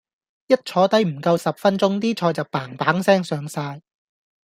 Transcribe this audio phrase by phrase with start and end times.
[0.47, 3.83] 一坐低唔夠十分鐘啲菜就砰砰聲上晒